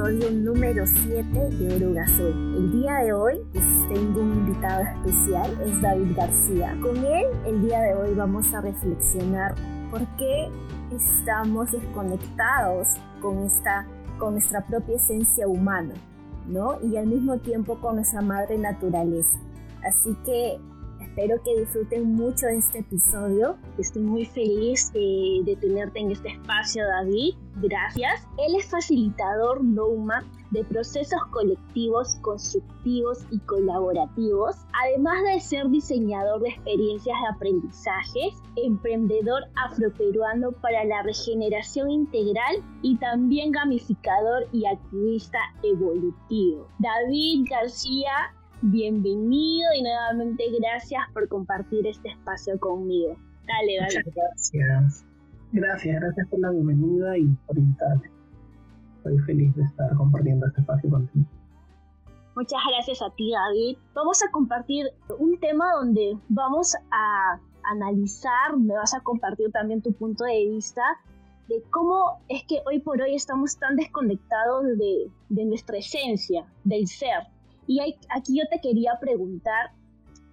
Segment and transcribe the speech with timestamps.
[0.00, 1.94] episodio número 7 de Oro
[2.56, 6.74] El día de hoy pues, tengo un invitado especial, es David García.
[6.80, 9.54] Con él el día de hoy vamos a reflexionar
[9.90, 10.48] por qué
[10.90, 12.88] estamos desconectados
[13.20, 13.86] con, esta,
[14.18, 15.92] con nuestra propia esencia humana,
[16.46, 16.78] ¿no?
[16.82, 19.38] Y al mismo tiempo con nuestra madre naturaleza.
[19.84, 20.58] Así que
[21.10, 23.56] Espero que disfruten mucho de este episodio.
[23.78, 27.34] Estoy muy feliz de, tenerte en este espacio, David.
[27.56, 28.28] Gracias.
[28.38, 34.54] Él es facilitador NOMA de procesos colectivos, constructivos y colaborativos,
[34.84, 42.96] además de ser diseñador de experiencias de aprendizajes, emprendedor afroperuano para la regeneración integral y
[42.98, 46.68] también gamificador y activista evolutivo.
[46.78, 48.12] David García
[48.62, 53.16] bienvenido y nuevamente gracias por compartir este espacio conmigo.
[53.46, 54.04] Dale, dale.
[54.04, 55.06] Muchas gracias.
[55.52, 58.10] Gracias, gracias por la bienvenida y por invitarme.
[58.98, 61.24] Estoy feliz de estar compartiendo este espacio contigo.
[62.36, 63.78] Muchas gracias a ti, David.
[63.94, 64.86] Vamos a compartir
[65.18, 70.82] un tema donde vamos a analizar, me vas a compartir también tu punto de vista
[71.48, 76.86] de cómo es que hoy por hoy estamos tan desconectados de, de nuestra esencia, del
[76.86, 77.26] ser.
[77.70, 79.70] Y aquí yo te quería preguntar,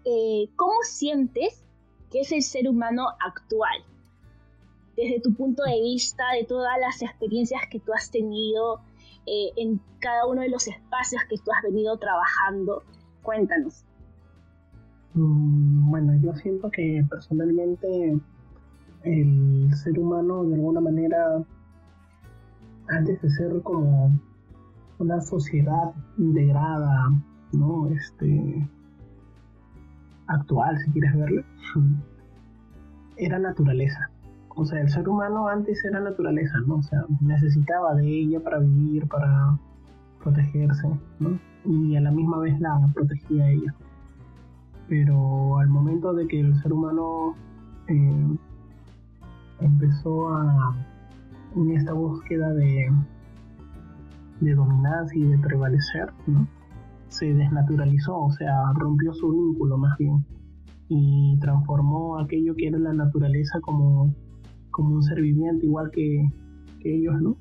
[0.05, 1.63] eh, ¿cómo sientes
[2.09, 3.77] que es el ser humano actual?
[4.95, 8.81] Desde tu punto de vista, de todas las experiencias que tú has tenido
[9.27, 12.81] eh, en cada uno de los espacios que tú has venido trabajando,
[13.21, 13.85] cuéntanos.
[15.13, 18.19] Mm, bueno, yo siento que personalmente
[19.03, 21.45] el ser humano de alguna manera,
[22.88, 24.11] antes de ser como
[24.99, 27.09] una sociedad integrada,
[27.53, 27.87] ¿no?
[27.87, 28.67] Este,
[30.27, 31.43] actual, si quieres verlo,
[33.17, 34.09] era naturaleza.
[34.55, 36.75] O sea, el ser humano antes era naturaleza, ¿no?
[36.77, 39.57] O sea, necesitaba de ella para vivir, para
[40.23, 40.87] protegerse,
[41.19, 41.39] ¿no?
[41.65, 43.75] Y a la misma vez la protegía a ella.
[44.89, 47.36] Pero al momento de que el ser humano
[47.87, 48.37] eh,
[49.59, 50.75] empezó a
[51.55, 52.91] en esta búsqueda de
[54.42, 56.48] de dominancia y de prevalecer, ¿no?
[57.09, 60.25] se desnaturalizó, o sea, rompió su vínculo más bien
[60.89, 64.14] y transformó aquello que era la naturaleza como,
[64.71, 66.30] como un ser viviente igual que,
[66.83, 67.37] ellos, ¿no?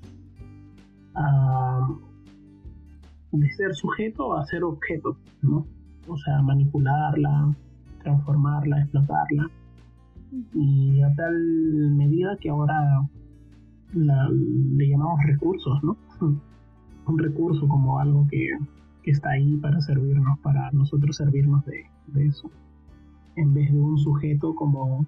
[3.31, 5.65] de ser sujeto a ser objeto, ¿no?
[6.09, 7.55] O sea, manipularla,
[8.03, 9.49] transformarla, explotarla.
[10.53, 13.09] Y a tal medida que ahora
[13.93, 15.97] le llamamos recursos, ¿no?
[17.07, 18.51] Un recurso como algo que,
[19.05, 21.87] está ahí para servirnos, para nosotros servirnos de,
[22.27, 22.51] eso,
[23.37, 25.07] en vez de un sujeto como,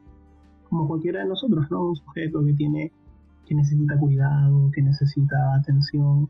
[0.68, 1.88] como cualquiera de nosotros, ¿no?
[1.88, 2.92] Un sujeto que tiene,
[3.44, 6.28] que necesita cuidado, que necesita atención,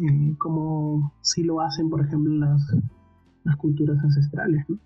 [0.00, 4.76] eh, como si lo hacen, por ejemplo, las, culturas ancestrales, ¿no?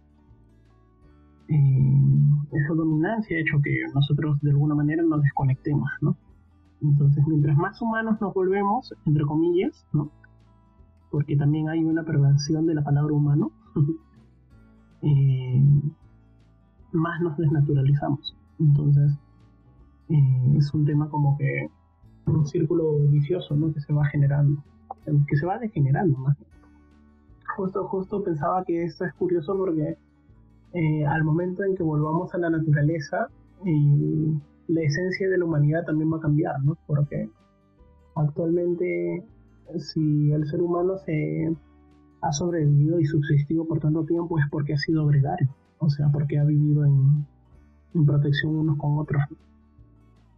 [1.49, 2.11] Eh,
[2.53, 6.19] esa dominancia ha hecho que nosotros de alguna manera nos desconectemos, ¿no?
[6.83, 10.11] Entonces, mientras más humanos nos volvemos, entre comillas, ¿no?
[11.11, 13.53] Porque también hay una perversión de la palabra humano,
[15.03, 15.63] eh,
[16.93, 18.37] más nos desnaturalizamos.
[18.59, 19.13] Entonces,
[20.09, 21.71] eh, es un tema como que
[22.27, 23.73] un círculo vicioso, ¿no?
[23.73, 24.63] Que se va generando,
[25.05, 26.37] que se va degenerando más.
[27.57, 29.99] Justo, justo pensaba que esto es curioso porque
[30.73, 33.29] eh, al momento en que volvamos a la naturaleza,
[34.73, 36.77] la esencia de la humanidad también va a cambiar, ¿no?
[36.87, 37.29] Porque
[38.15, 39.25] actualmente
[39.79, 41.55] si el ser humano se
[42.23, 45.49] ha sobrevivido y subsistido por tanto tiempo es porque ha sido gregario,
[45.79, 47.27] o sea, porque ha vivido en,
[48.07, 49.23] protección unos con otros.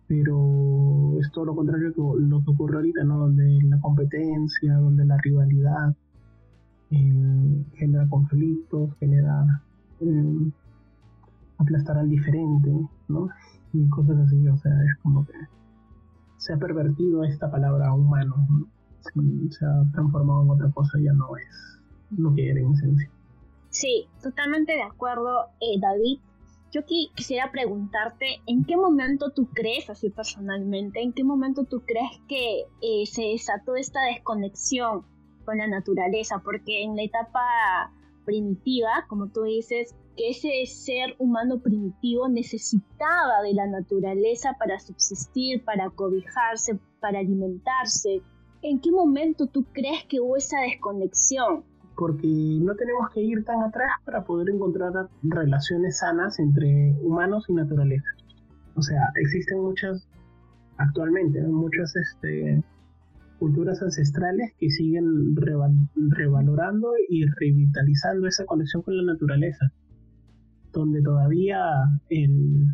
[0.08, 3.18] Pero es todo lo contrario que lo que ocurre ahorita, ¿no?
[3.18, 5.94] Donde la competencia, donde la rivalidad
[6.90, 9.62] genera conflictos, genera
[10.00, 10.50] eh,
[11.58, 12.70] aplastar al diferente,
[13.08, 13.28] ¿no?
[13.72, 15.32] Y cosas así, o sea, es como que
[16.36, 18.34] se ha pervertido esta palabra humano,
[19.00, 21.80] se ha transformado en otra cosa, ya no es
[22.16, 23.10] lo que era en esencia.
[23.70, 26.20] Sí, totalmente de acuerdo, eh, David.
[26.72, 32.10] Yo quisiera preguntarte, ¿en qué momento tú crees, así personalmente, en qué momento tú crees
[32.28, 35.04] que eh, se desató esta desconexión
[35.44, 36.40] con la naturaleza?
[36.42, 37.92] Porque en la etapa
[38.24, 45.64] primitiva, como tú dices, que ese ser humano primitivo necesitaba de la naturaleza para subsistir,
[45.64, 48.22] para cobijarse, para alimentarse.
[48.62, 51.64] ¿En qué momento tú crees que hubo esa desconexión?
[51.96, 57.54] Porque no tenemos que ir tan atrás para poder encontrar relaciones sanas entre humanos y
[57.54, 58.08] naturaleza.
[58.76, 60.08] O sea, existen muchas,
[60.78, 62.62] actualmente, muchas este,
[63.38, 69.72] culturas ancestrales que siguen revalorando y revitalizando esa conexión con la naturaleza,
[70.72, 71.60] donde todavía
[72.08, 72.66] el,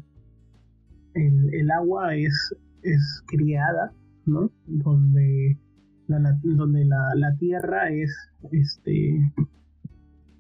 [1.15, 3.93] el, agua es, es criada,
[4.27, 4.50] ¿no?
[4.67, 5.59] Donde
[6.06, 8.11] la, donde la, la tierra es,
[8.53, 9.33] este,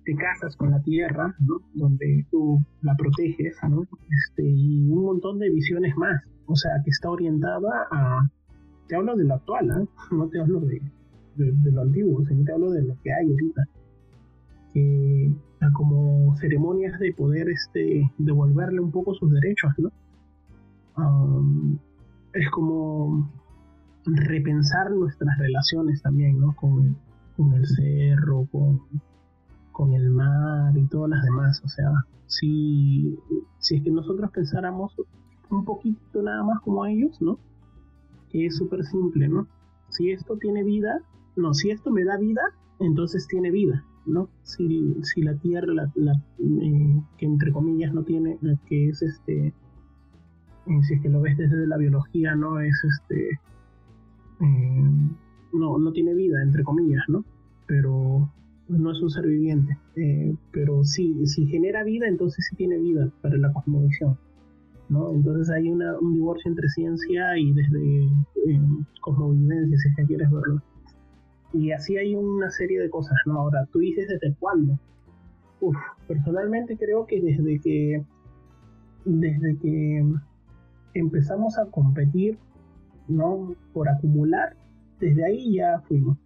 [0.04, 1.60] te casas con la tierra, ¿no?
[1.74, 3.82] Donde tú la proteges, ¿no?
[4.10, 8.30] Este, y un montón de visiones más, o sea, que está orientada a,
[8.88, 9.88] te hablo de lo actual, ¿eh?
[10.12, 10.80] no te hablo de,
[11.36, 13.68] de, lo antiguo, sino te hablo de lo que hay ahorita.
[14.72, 15.32] Que
[15.72, 19.90] como ceremonias de poder este, devolverle un poco sus derechos, ¿no?
[22.32, 23.30] es como
[24.04, 26.54] repensar nuestras relaciones también, ¿no?
[26.56, 26.96] Con el,
[27.36, 31.62] con el cerro, con, el mar y todas las demás.
[31.64, 31.88] O sea,
[32.26, 33.16] si,
[33.58, 34.92] si es que nosotros pensáramos
[35.50, 37.38] un poquito nada más como ellos, ¿no?
[38.30, 39.46] que es súper simple, ¿no?
[39.88, 41.02] Si esto tiene vida,
[41.36, 42.42] no, si esto me da vida,
[42.78, 44.28] entonces tiene vida, ¿no?
[44.42, 50.82] Si, si la tierra, la, eh, que entre comillas no tiene, que es este, eh,
[50.82, 53.30] si es que lo ves desde la biología, no es este,
[54.40, 54.90] eh,
[55.52, 57.24] no, no tiene vida, entre comillas, ¿no?
[57.66, 58.32] Pero
[58.68, 59.78] no es un ser viviente.
[60.52, 64.18] pero sí, si genera vida, entonces sí tiene vida para la cosmovisión.
[64.90, 68.60] Entonces hay un divorcio entre ciencia y desde eh,
[69.02, 70.62] cosmovivencia, si es que quieres verlo.
[71.52, 73.40] Y así hay una serie de cosas, ¿no?
[73.40, 74.78] Ahora, tú dices desde cuándo.
[75.60, 78.04] Uf, personalmente creo que desde que
[79.04, 80.04] desde que
[80.94, 82.38] empezamos a competir,
[83.08, 83.54] ¿no?
[83.72, 84.56] Por acumular,
[85.00, 86.18] desde ahí ya fuimos.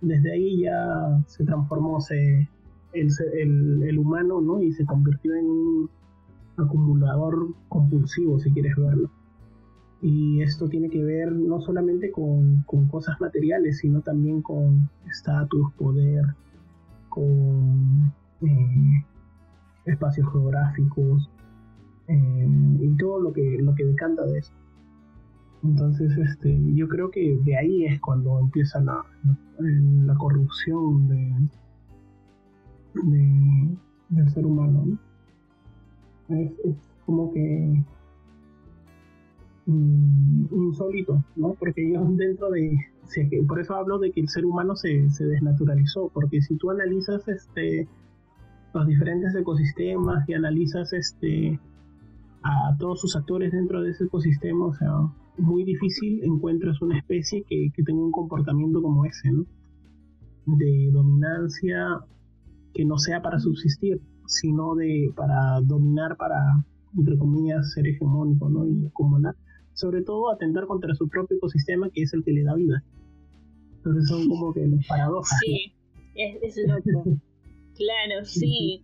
[0.00, 2.48] Desde ahí ya se transformó se,
[2.92, 4.60] el, el, el humano, ¿no?
[4.62, 5.90] Y se convirtió en un
[6.56, 9.10] acumulador compulsivo, si quieres verlo.
[10.00, 16.24] Y esto tiene que ver no solamente con, cosas materiales, sino también con estatus, poder,
[17.08, 18.12] con
[18.42, 19.04] eh,
[19.86, 21.28] espacios geográficos
[22.06, 22.48] eh,
[22.80, 24.52] y todo lo que, lo que decanta de eso.
[25.64, 29.04] Entonces, este, yo creo que de ahí es cuando empieza la,
[29.58, 31.34] la, corrupción de,
[34.10, 34.84] del ser humano.
[34.86, 34.98] ¿no?
[36.36, 36.52] es,
[37.04, 37.82] como que
[39.68, 41.54] insólito, ¿no?
[41.58, 42.78] Porque ellos dentro de,
[43.46, 47.28] por eso hablo de que el ser humano se, se, desnaturalizó, porque si tú analizas
[47.28, 47.86] este
[48.74, 51.58] los diferentes ecosistemas y analizas este
[52.42, 54.92] a todos sus actores dentro de ese ecosistema, o sea,
[55.36, 59.44] muy difícil encuentras una especie que, que tenga un comportamiento como ese, ¿no?
[60.46, 62.00] De dominancia
[62.72, 66.38] que no sea para subsistir, sino de para dominar, para,
[66.96, 68.66] entre comillas, ser hegemónico, ¿no?
[68.66, 69.34] Y acumular.
[69.78, 72.82] Sobre todo atentar contra su propio ecosistema, que es el que le da vida.
[73.76, 75.38] Entonces son como que los paradojas.
[75.40, 75.72] Sí,
[76.16, 77.04] es, loco.
[77.76, 78.82] claro, sí.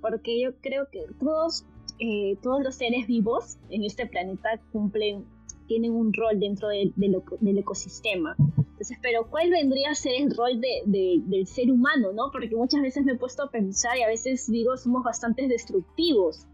[0.00, 1.66] Porque yo creo que todos,
[1.98, 5.26] eh, todos los seres vivos en este planeta cumplen,
[5.66, 8.34] tienen un rol dentro del ecosistema.
[8.38, 12.30] Entonces, pero ¿cuál vendría a ser el rol de, del ser humano, no?
[12.32, 16.46] Porque muchas veces me he puesto a pensar y a veces digo, somos bastante destructivos.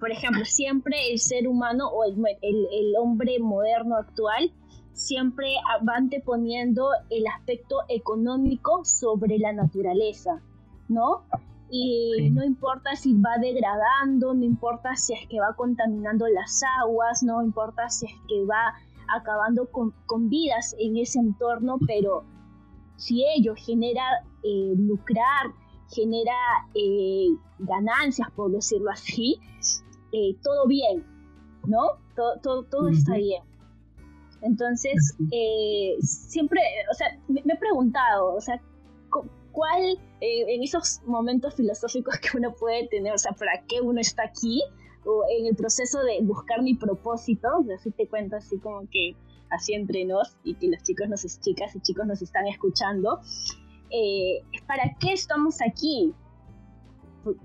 [0.00, 4.50] Por ejemplo, siempre el ser humano o el, el, hombre moderno actual
[4.94, 10.40] siempre va anteponiendo el aspecto económico sobre la naturaleza,
[10.88, 11.22] ¿no?
[11.68, 17.22] Y no importa si va degradando, no importa si es que va contaminando las aguas,
[17.22, 18.74] no importa si es que va
[19.14, 19.92] acabando con,
[20.30, 22.24] vidas en ese entorno, pero
[22.96, 24.02] si ello genera
[24.42, 25.52] eh, lucrar,
[25.90, 26.32] genera
[26.74, 27.28] eh,
[27.58, 29.40] ganancias, por decirlo así,
[30.12, 31.04] eh, todo bien,
[31.66, 31.98] ¿no?
[32.16, 33.42] Todo, todo, está bien.
[34.42, 35.16] Entonces,
[36.00, 38.60] siempre, o sea, me, he preguntado, o sea,
[39.52, 44.24] ¿cuál, en esos momentos filosóficos que uno puede tener, o sea, ¿para qué uno está
[44.24, 44.62] aquí?
[45.04, 49.16] o en el proceso de buscar mi propósito, así te cuento así como que
[49.50, 53.20] así entre nos y que los chicos, nos, chicas y chicos nos están escuchando,
[53.90, 56.14] eh, ¿para qué estamos aquí?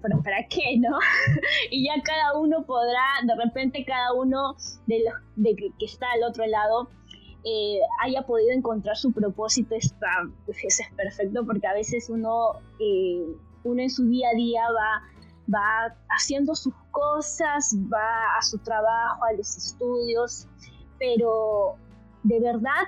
[0.02, 0.98] ¿Para, ¿Para qué, no?
[1.72, 4.56] y ya cada uno podrá, de repente cada uno
[4.88, 6.90] de los de que está al otro lado,
[7.44, 10.08] eh, haya podido encontrar su propósito, está,
[10.46, 13.26] pues eso es perfecto porque a veces uno, eh,
[13.64, 15.16] uno en su día a día va
[15.54, 20.48] va haciendo sus cosas, va a su trabajo, a los estudios,
[21.00, 21.76] pero
[22.24, 22.88] de verdad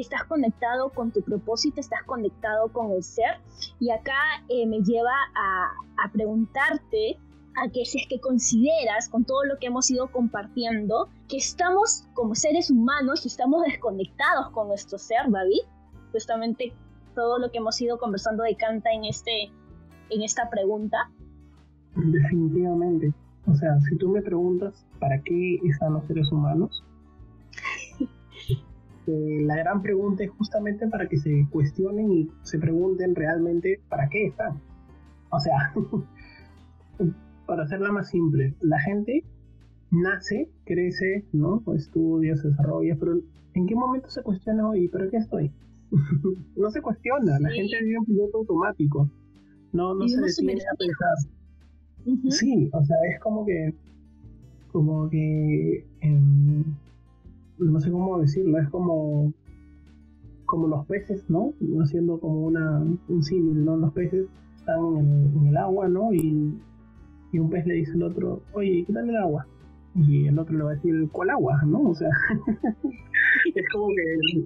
[0.00, 3.40] estás conectado con tu propósito, estás conectado con el ser.
[3.80, 4.14] Y acá
[4.48, 7.18] eh, me lleva a, preguntarte
[7.56, 12.04] a que si es que consideras con todo lo que hemos ido compartiendo que estamos
[12.14, 15.62] como seres humanos, estamos desconectados con nuestro ser, David.
[16.12, 16.72] Justamente
[17.14, 19.50] todo lo que hemos ido conversando decanta en, este,
[20.10, 21.10] en esta pregunta.
[21.96, 23.12] Definitivamente.
[23.46, 26.84] O sea, si tú me preguntas para qué están los seres humanos,
[29.06, 34.26] la gran pregunta es justamente para que se cuestionen y se pregunten realmente para qué
[34.26, 34.60] están.
[35.30, 35.72] O sea,
[37.46, 39.24] para hacerla más simple, la gente
[39.90, 41.62] nace, crece, ¿no?
[41.74, 43.20] Estudia, se desarrolla, pero
[43.54, 45.50] ¿en qué momento se cuestiona, oye, ¿pero qué estoy?
[46.56, 49.08] no se cuestiona, la gente vive en piloto automático,
[49.72, 51.16] no, no se detiene a pensar.
[52.30, 53.74] Sí, o sea, es como que,
[54.70, 56.64] como que, em,
[57.58, 59.32] no sé cómo decirlo, es como,
[60.44, 61.52] como los peces, ¿no?
[61.82, 63.76] Haciendo como una, un símil, ¿no?
[63.76, 66.12] Los peces están en el, agua, ¿no?
[66.12, 66.58] Y,
[67.32, 69.46] y, un pez le dice al otro, oye, ¿qué tal el agua?
[69.94, 71.62] Y el otro le va a decir, ¿cuál agua?
[71.66, 71.90] ¿No?
[71.90, 72.08] O sea,
[73.54, 74.44] es como que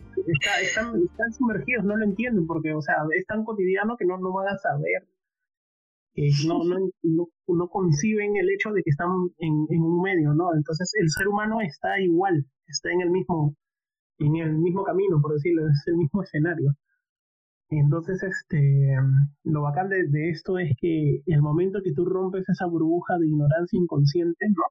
[0.62, 4.32] están, están, sumergidos, no lo entienden, porque, o sea, es tan cotidiano que no, no
[4.32, 5.08] van a saber,
[6.14, 10.54] que no, no, no, conciben el hecho de que están en, en un medio, ¿no?
[10.54, 13.56] Entonces el ser humano está igual, está en el mismo,
[14.18, 16.74] en el mismo camino, por decirlo, es el mismo escenario.
[17.70, 18.96] Entonces, este,
[19.44, 23.78] lo bacán de, esto es que el momento que tú rompes esa burbuja de ignorancia
[23.78, 24.62] inconsciente, ¿no?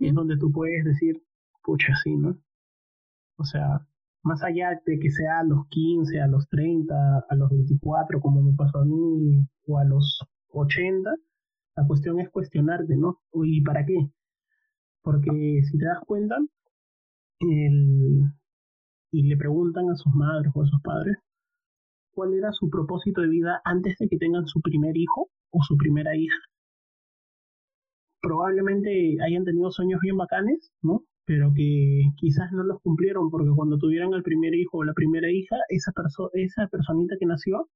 [0.00, 1.22] Es donde tú puedes decir,
[1.62, 2.36] pucha, sí, ¿no?
[3.36, 3.86] O sea,
[4.24, 6.94] más allá de que sea a los 15, a los 30,
[7.28, 11.14] a los 24, como me pasó a mí, o a los 80,
[11.76, 13.20] la cuestión es cuestionarte, ¿no?
[13.44, 14.08] ¿Y para qué?
[15.02, 16.38] Porque si te das cuenta,
[19.10, 21.16] y le preguntan a sus madres o a sus padres,
[22.14, 25.76] cuál era su propósito de vida antes de que tengan su primer hijo o su
[25.76, 26.36] primera hija.
[28.20, 31.04] Probablemente hayan tenido sueños bien bacanes, ¿no?
[31.26, 35.30] Pero que quizás no los cumplieron porque cuando tuvieran el primer hijo o la primera
[35.30, 35.92] hija, esa,
[36.32, 37.68] esa personita que nació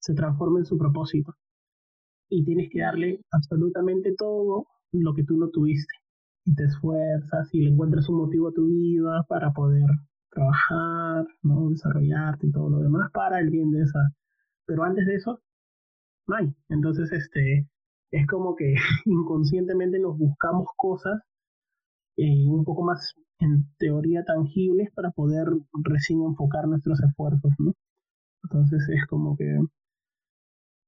[0.00, 1.34] se transforma en su propósito.
[2.30, 5.94] Y tienes que darle absolutamente todo lo que tú no tuviste.
[6.44, 9.86] Y te esfuerzas y le encuentras un motivo a tu vida para poder
[10.30, 11.70] trabajar, ¿no?
[11.70, 14.00] desarrollarte y todo lo demás para el bien de esa.
[14.66, 15.40] Pero antes de eso,
[16.26, 16.54] no hay.
[16.68, 17.68] Entonces, este,
[18.10, 18.74] es como que
[19.06, 21.20] inconscientemente nos buscamos cosas
[22.16, 25.48] eh, un poco más en teoría tangibles para poder
[25.82, 27.72] recién enfocar nuestros esfuerzos, ¿no?
[28.44, 29.58] Entonces es como que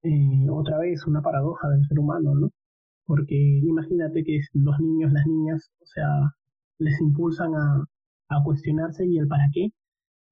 [0.04, 2.50] eh, otra vez una paradoja del ser humano, ¿no?
[3.06, 6.08] Porque imagínate que los niños, las niñas, o sea,
[6.78, 7.84] les impulsan a,
[8.28, 9.70] a cuestionarse y el para qué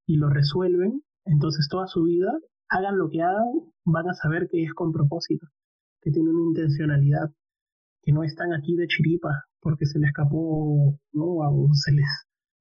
[0.06, 2.30] y lo resuelven, entonces toda su vida,
[2.68, 3.52] hagan lo que hagan,
[3.84, 5.46] van a saber que es con propósito,
[6.02, 7.32] que tiene una intencionalidad,
[8.02, 11.24] que no están aquí de chiripa porque se les escapó, ¿no?
[11.24, 12.06] O se les,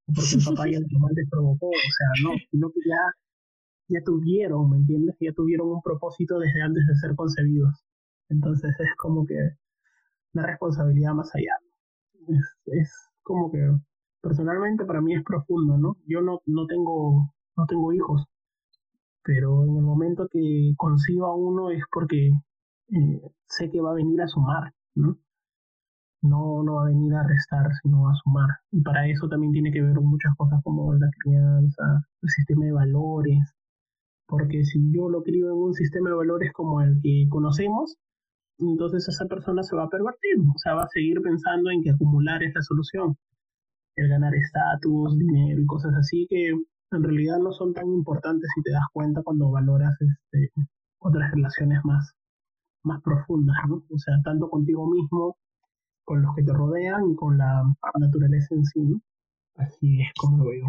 [0.06, 4.04] porque el papá y el mamá les provocó, o sea, no, sino que ya, ya
[4.06, 5.16] tuvieron, ¿me entiendes?
[5.20, 7.84] Ya tuvieron un propósito desde antes de ser concebidos.
[8.30, 9.36] Entonces es como que
[10.34, 11.54] una responsabilidad más allá.
[12.28, 12.92] Es, es
[13.24, 13.60] como que
[14.22, 15.98] personalmente para mí es profundo, ¿no?
[16.08, 18.26] Yo no, no, tengo, no tengo hijos,
[19.24, 22.32] pero en el momento que conciba uno es porque
[22.90, 25.18] eh, sé que va a venir a sumar, ¿no?
[26.22, 28.50] No, no va a venir a restar, sino a sumar.
[28.72, 31.84] Y para eso también tiene que ver muchas cosas como la crianza,
[32.22, 33.54] el sistema de valores,
[34.26, 37.98] porque si yo lo crío en un sistema de valores como el que conocemos,
[38.60, 41.92] entonces esa persona se va a pervertir, o sea, va a seguir pensando en que
[41.92, 43.18] acumular es la solución
[43.96, 48.62] el ganar estatus, dinero y cosas así que en realidad no son tan importantes si
[48.62, 50.52] te das cuenta cuando valoras este,
[51.00, 52.14] otras relaciones más,
[52.84, 53.84] más profundas, ¿no?
[53.90, 55.38] O sea, tanto contigo mismo,
[56.06, 57.64] con los que te rodean y con la
[58.00, 59.02] naturaleza en sí, ¿no?
[59.56, 60.66] Así es como lo veo.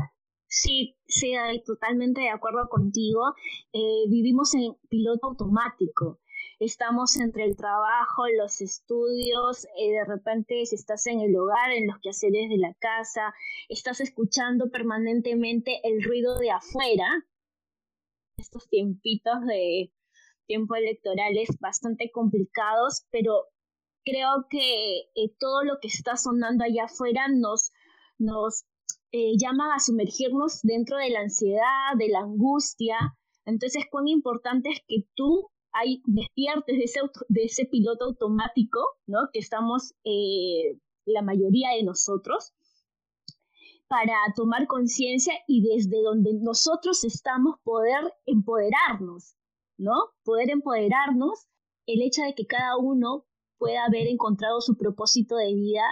[0.46, 1.34] Sí, sí,
[1.66, 3.34] totalmente de acuerdo contigo.
[3.72, 6.20] Eh, vivimos en piloto automático
[6.60, 11.86] estamos entre el trabajo, los estudios, eh, de repente si estás en el hogar, en
[11.86, 13.34] los quehaceres de la casa,
[13.68, 17.06] estás escuchando permanentemente el ruido de afuera,
[18.36, 19.92] estos tiempitos de
[20.46, 23.46] tiempo electorales bastante complicados, pero
[24.04, 27.72] creo que eh, todo lo que está sonando allá afuera nos,
[28.18, 28.64] nos
[29.12, 32.96] eh, llama a sumergirnos dentro de la ansiedad, de la angustia.
[33.46, 36.94] Entonces, cuán importante es que tú hay despiertes
[37.28, 39.18] de ese, piloto automático, ¿no?
[39.32, 42.52] Que estamos eh, la mayoría de nosotros,
[43.88, 49.36] para tomar conciencia y desde donde nosotros estamos poder empoderarnos,
[49.76, 49.94] ¿no?
[50.24, 51.46] Poder empoderarnos,
[51.86, 53.26] el hecho de que cada uno
[53.58, 55.82] pueda haber encontrado su propósito de vida,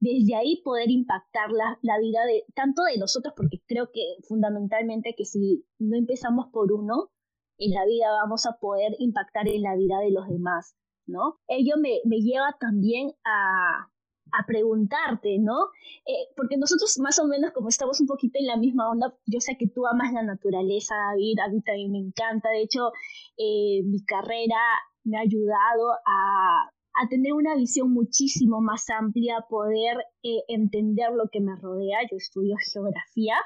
[0.00, 5.14] desde ahí poder impactar la, la, vida de tanto de nosotros, porque creo que fundamentalmente
[5.16, 7.10] que si no empezamos por uno,
[7.58, 11.38] en la vida vamos a poder impactar en la vida de los demás, ¿no?
[11.48, 13.88] Ello me, me lleva también a,
[14.32, 15.66] a preguntarte, ¿no?
[16.06, 19.40] Eh, porque nosotros más o menos como estamos un poquito en la misma onda, yo
[19.40, 22.92] sé que tú amas la naturaleza, David, a mí también me encanta, de hecho,
[23.36, 24.56] eh, mi carrera
[25.04, 31.28] me ha ayudado a a tener una visión muchísimo más amplia, poder eh, entender lo
[31.30, 31.98] que me rodea.
[32.10, 33.36] Yo estudio geografía.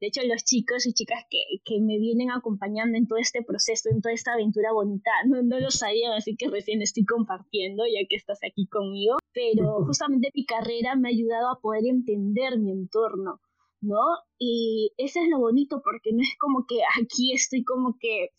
[0.00, 3.90] De hecho, los chicos y chicas que, que, me vienen acompañando en todo este proceso,
[3.90, 8.06] en toda esta aventura bonita, no, no lo sabían, así que recién estoy compartiendo ya
[8.08, 9.16] que estás aquí conmigo.
[9.32, 13.40] Pero justamente mi carrera me ha ayudado a poder entender mi entorno.
[13.82, 14.00] ¿No?
[14.38, 18.30] Y eso es lo bonito porque no es como que aquí estoy como que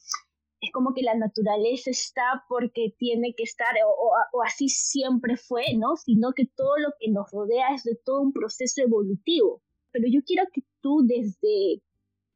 [0.67, 5.95] es como que la naturaleza está porque tiene que estar o, así siempre fue, ¿no?
[5.95, 9.61] Sino que todo lo que nos rodea es de todo un proceso evolutivo.
[9.91, 11.81] Pero yo quiero que tú desde,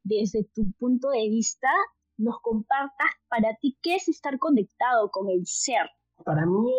[0.02, 1.68] desde tu punto de vista
[2.16, 5.90] nos compartas para ti qué es estar conectado con el ser.
[6.24, 6.72] Para mí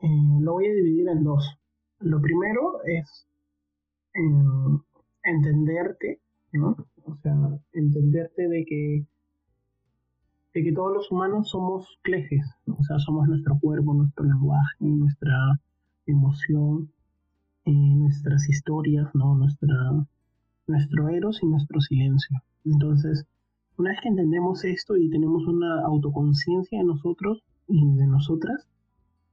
[0.00, 0.06] eh,
[0.40, 1.44] lo voy a dividir en dos.
[2.00, 3.26] Lo primero es
[4.14, 4.80] eh,
[5.24, 6.20] entenderte,
[6.52, 6.76] ¿no?
[7.04, 7.34] O sea,
[7.72, 9.06] entenderte de que
[10.56, 15.60] de que todos los humanos somos clejes, o sea, somos nuestro cuerpo, nuestro lenguaje, nuestra
[16.06, 16.90] emoción,
[17.66, 19.34] eh, nuestras historias, ¿no?
[19.34, 19.76] Nuestra,
[20.66, 22.40] nuestro eros y nuestro silencio.
[22.64, 23.26] Entonces,
[23.76, 28.66] una vez que entendemos esto y tenemos una autoconciencia de nosotros y de nosotras,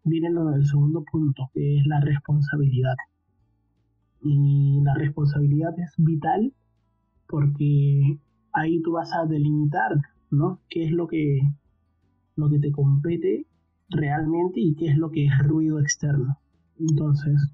[0.04, 2.98] viene lo del segundo punto, que es la responsabilidad.
[4.20, 6.52] Y la responsabilidad es vital
[7.30, 8.20] porque
[8.52, 10.02] ahí tú vas a delimitar
[10.34, 10.60] ¿no?
[10.70, 11.42] ¿Qué es lo que,
[12.36, 13.46] lo que te compete
[13.90, 16.40] realmente y qué es lo que es ruido externo?
[16.80, 17.54] Entonces,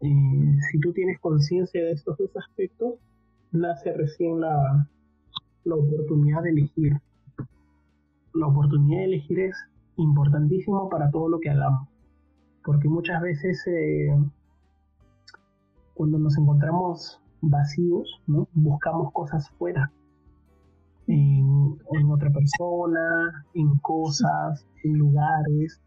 [0.00, 2.94] eh, si tú tienes conciencia de estos dos aspectos,
[3.52, 4.88] nace recién la,
[5.64, 7.00] la oportunidad de elegir.
[8.34, 9.56] La oportunidad de elegir es
[9.96, 11.88] importantísimo para todo lo que hagamos.
[12.64, 14.16] Porque muchas veces eh,
[15.94, 18.48] cuando nos encontramos vacíos, ¿no?
[18.54, 19.92] buscamos cosas fuera
[21.06, 25.80] en, otra persona, en cosas, en lugares,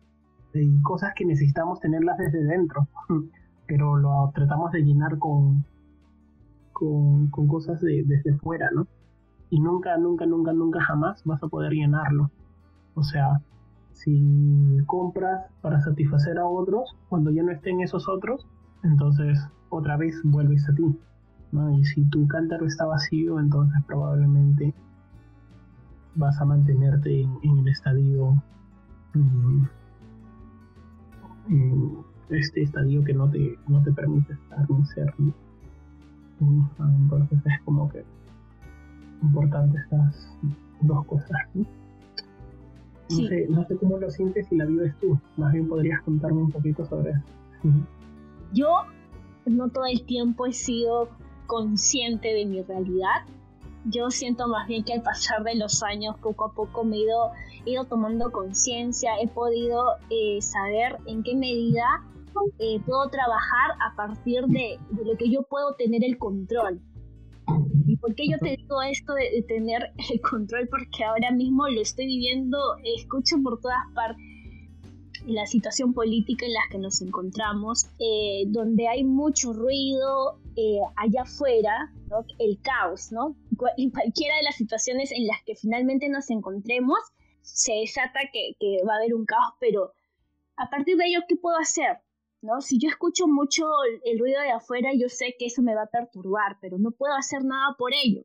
[0.53, 2.87] y cosas que necesitamos tenerlas desde dentro,
[3.67, 5.63] pero lo tratamos de llenar con,
[6.73, 8.87] con, cosas de, desde fuera, ¿no?
[9.49, 12.31] Y nunca, nunca, nunca, nunca jamás vas a poder llenarlo.
[12.95, 13.41] O sea,
[13.93, 18.45] si compras para satisfacer a otros, cuando ya no estén esos otros,
[18.83, 20.83] entonces otra vez vuelves a ti.
[21.51, 21.71] ¿no?
[21.71, 24.73] Y si tu cántaro está vacío, entonces probablemente
[26.17, 28.41] vas a mantenerte en, el estadio
[29.13, 29.63] mm,
[32.29, 35.13] este estadio que no te, no te permite estar ni ser
[36.39, 38.03] mm, entonces es como que
[39.21, 40.37] importante estas
[40.81, 41.65] dos cosas ¿no?
[43.09, 45.17] sé, no sé cómo lo sientes y la vives tú.
[45.37, 47.21] Más bien podrías contarme un poquito sobre eso.
[48.53, 48.67] Yo
[49.45, 51.09] no todo el tiempo he sido
[51.47, 53.25] consciente de mi realidad
[53.89, 57.71] yo siento más bien que al pasar de los años, poco a poco me he
[57.71, 61.85] ido, tomando conciencia, he podido eh, saber en qué medida
[62.59, 66.81] eh, puedo trabajar a partir de, lo que yo puedo tener el control.
[67.85, 70.67] ¿Y por qué yo te digo esto de, tener el control?
[70.69, 74.36] Porque ahora mismo lo estoy viviendo, escucho por todas partes
[75.27, 80.39] la situación política en la que nos encontramos, eh, donde hay mucho ruido
[80.95, 81.93] allá afuera,
[82.39, 83.35] el caos, ¿no?
[83.77, 86.97] En cualquiera de las situaciones en las que finalmente nos encontremos,
[87.41, 88.55] se desata que,
[88.87, 89.93] va a haber un caos, pero
[90.55, 91.99] a partir de ello, ¿qué puedo hacer?
[92.41, 92.61] ¿No?
[92.61, 93.65] Si yo escucho mucho
[94.03, 97.13] el, ruido de afuera, yo sé que eso me va a perturbar, pero no puedo
[97.13, 98.23] hacer nada por ello.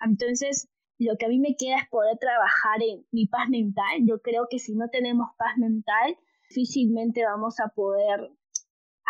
[0.00, 4.00] Entonces, lo que a mí me queda es poder trabajar en mi paz mental.
[4.06, 6.16] Yo creo que si no tenemos paz mental,
[6.54, 8.30] difícilmente vamos a poder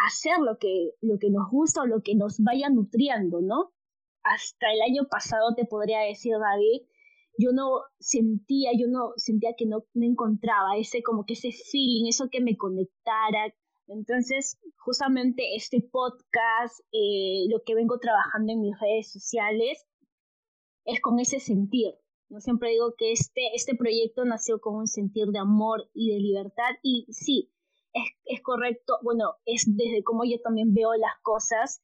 [0.07, 3.74] hacer lo que, lo que nos gusta o lo que nos vaya nutriendo, ¿no?
[4.24, 6.88] hasta el año pasado te podría decir, David,
[7.38, 12.28] yo no sentía, yo no sentía que no, encontraba ese como que ese feeling, eso
[12.30, 13.54] que me conectara.
[13.87, 19.85] Entonces, justamente este podcast, eh, lo que vengo trabajando en mis redes sociales,
[20.87, 21.94] es con ese sentir.
[22.35, 26.18] Yo siempre digo que este, este proyecto nació con un sentir de amor y de
[26.18, 27.53] libertad y sí,
[27.92, 31.81] es, es correcto, bueno, es desde cómo yo también veo las cosas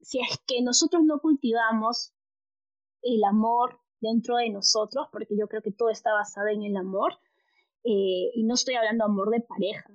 [0.00, 2.14] si es que nosotros no cultivamos
[3.02, 7.14] el amor dentro de nosotros, porque yo creo que todo está basado en el amor,
[7.84, 9.90] eh, y no estoy hablando amor de pareja,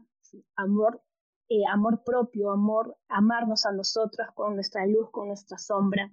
[0.56, 1.02] amor,
[1.50, 6.12] eh, amor propio, amor, amarnos a nosotros con nuestra luz, con nuestra sombra.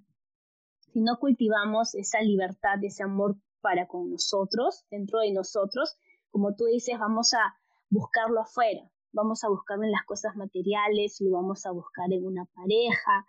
[0.93, 5.95] Si no cultivamos esa libertad, ese amor para con nosotros, dentro de nosotros,
[6.31, 7.55] como tú dices, vamos a
[7.89, 8.81] buscarlo afuera,
[9.13, 13.25] vamos a buscarlo en las cosas materiales, lo vamos a buscar en una pareja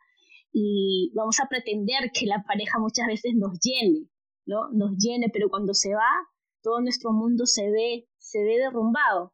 [0.52, 4.08] y vamos a pretender que la pareja muchas veces nos llene,
[4.46, 4.70] ¿no?
[4.72, 6.10] Nos llene, pero cuando se va,
[6.62, 9.32] todo nuestro mundo se ve, se ve derrumbado.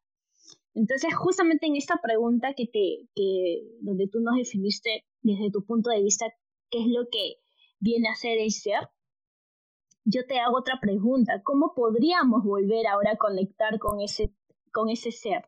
[0.75, 5.91] Entonces, justamente en esta pregunta que te, que, donde tú nos definiste desde tu punto
[5.91, 6.27] de vista
[6.71, 7.37] qué es lo que
[7.81, 8.89] viene a ser el ser,
[10.05, 11.43] yo te hago otra pregunta.
[11.43, 14.33] ¿Cómo podríamos volver ahora a conectar con ese,
[14.73, 15.45] con ese ser?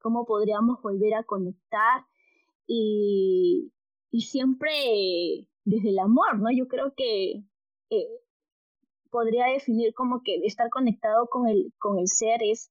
[0.00, 2.06] ¿Cómo podríamos volver a conectar?
[2.66, 3.72] Y,
[4.10, 6.50] y siempre desde el amor, ¿no?
[6.50, 7.44] Yo creo que
[7.90, 8.08] eh,
[9.10, 12.70] podría definir como que estar conectado con el, con el ser es,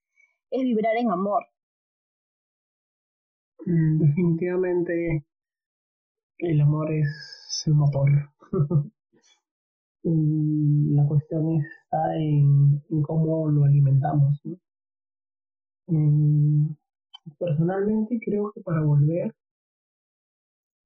[0.49, 1.45] es vibrar en amor.
[3.65, 5.25] Mm, definitivamente
[6.39, 8.09] el amor es el motor.
[10.09, 14.41] y la cuestión está en, cómo lo alimentamos.
[15.87, 16.67] Mm,
[17.39, 19.33] personalmente creo que para volver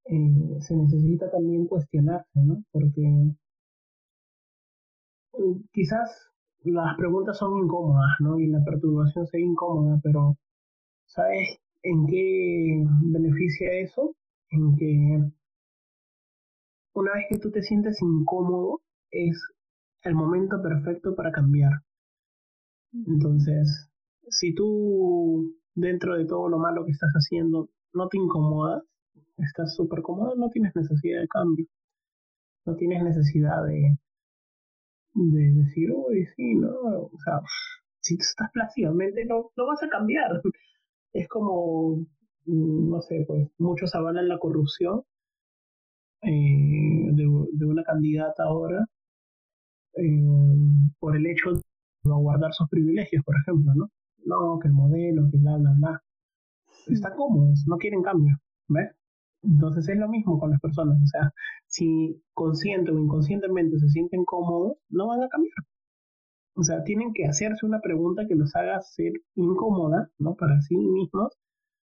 [0.05, 2.39] eh, se necesita también cuestionarse.
[2.71, 3.01] Porque
[5.34, 6.31] mm, quizás
[6.63, 8.12] las preguntas son incómodas.
[8.39, 10.38] Y la perturbación sea incómoda, pero
[11.05, 14.15] ¿sabes en qué beneficia eso?
[14.49, 15.31] En que
[16.93, 18.81] una vez que tú te sientes incómodo,
[19.12, 19.41] es
[20.04, 21.71] el momento perfecto para cambiar.
[22.93, 23.89] Entonces,
[24.30, 28.84] si tú dentro de todo lo malo que estás haciendo no te incomodas,
[29.38, 31.65] estás súper cómodo, no tienes necesidad de cambio.
[32.65, 33.97] No tienes necesidad de,
[35.13, 37.41] de decir, uy, sí, no, o sea,
[38.00, 40.41] si tú estás plácidamente no, no vas a cambiar.
[41.13, 42.06] Es como,
[42.45, 45.04] mm, no sé, pues muchos avalan la corrupción
[46.24, 48.86] eh, de, de, una candidata ahora
[49.95, 51.62] eh, por el hecho de
[52.04, 53.89] guardar sus privilegios, por ejemplo, ¿no?
[54.25, 56.04] No, que el modelo, que bla, bla, bla.
[56.88, 58.91] Están cómodos, no quieren cambio, ¿ves?
[59.43, 61.34] Entonces es lo mismo con las personas, o sea,
[61.67, 65.56] si consciente o inconscientemente se sienten cómodos, no van a cambiar.
[66.56, 70.36] O sea, tienen que hacerse una pregunta que los haga ser incómoda, ¿no?
[70.36, 71.34] Para sí mismos,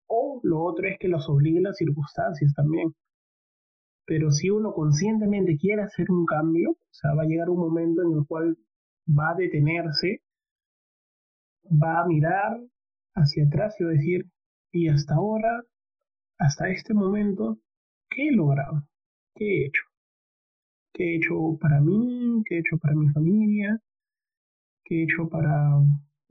[0.09, 2.95] o lo otro es que los obligue las circunstancias también.
[4.07, 8.03] Pero si uno conscientemente quiere hacer un cambio, o sea, va a llegar un momento
[8.03, 8.57] en el cual
[9.07, 10.23] va a detenerse,
[11.71, 12.61] va a mirar
[13.15, 14.27] hacia atrás y va a decir,
[14.73, 15.65] y hasta ahora,
[16.39, 17.59] hasta este momento,
[18.11, 18.87] ¿qué he logrado?
[19.35, 19.83] ¿Qué he hecho?
[20.93, 22.43] ¿Qué he hecho para mí?
[22.47, 23.81] ¿Qué he hecho para mi familia?
[24.85, 25.81] ¿Qué he hecho para,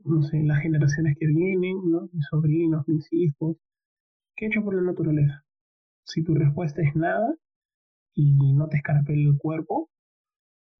[0.04, 2.08] no sé, las generaciones que vienen, ¿no?
[2.12, 3.58] Mis sobrinos, mis hijos.
[4.34, 5.44] ¿Qué he hecho por la naturaleza?
[6.04, 7.34] Si tu respuesta es nada,
[8.16, 9.90] y no te escarpele el cuerpo,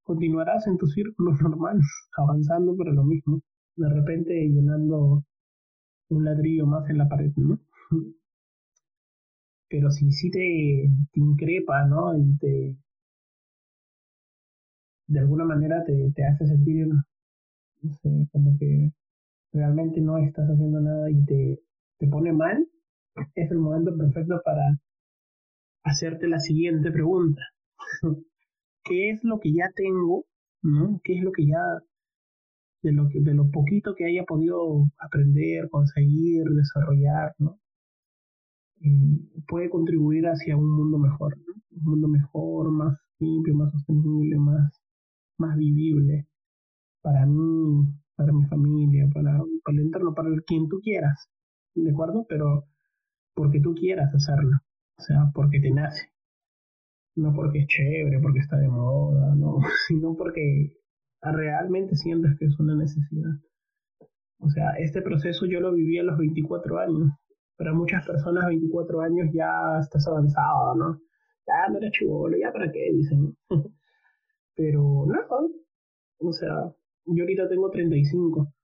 [0.05, 1.81] continuarás en tu círculo normal,
[2.17, 3.43] avanzando pero lo mismo,
[3.77, 5.25] de repente llenando
[6.11, 7.61] un ladrillo más en la pared, ¿no?
[9.69, 12.19] Pero si sí te, te increpa, ¿no?
[12.19, 12.77] Y te,
[15.09, 16.87] de alguna manera te, te hace sentir,
[17.83, 18.93] no sé, como que
[19.53, 21.61] realmente no estás haciendo nada y te,
[21.99, 22.69] te pone mal,
[23.37, 24.79] es el momento perfecto para
[25.87, 27.43] hacerte la siguiente pregunta.
[28.85, 30.25] ¿Qué es lo que ya tengo?
[30.63, 31.01] ¿no?
[31.05, 31.63] ¿Qué es lo que ya,
[32.83, 37.59] de lo, que, de lo poquito que haya podido aprender, conseguir, desarrollar, ¿no?
[39.49, 41.37] puede contribuir hacia un mundo mejor,
[41.71, 44.83] un mundo mejor, más limpio, más sostenible, más,
[45.39, 46.27] más vivible
[47.01, 51.29] para mí, para mi familia, para, para el entorno, para quien tú quieras,
[51.75, 52.27] ¿de acuerdo?
[52.29, 52.65] Pero
[53.35, 54.59] porque tú quieras hacerlo.
[54.99, 56.11] O sea, porque te nace.
[57.17, 60.77] No porque es chévere, porque está de moda, no, sino porque
[61.23, 63.31] realmente sientes que es una necesidad.
[64.39, 67.11] O sea, este proceso yo lo viví a los 24 años.
[67.57, 71.01] Para muchas personas 24 años ya estás avanzado, ¿no?
[71.47, 73.37] Ya no eres chivolo, ya para qué, dicen.
[74.55, 75.51] Pero no,
[76.19, 76.73] o sea,
[77.07, 78.56] yo ahorita tengo 35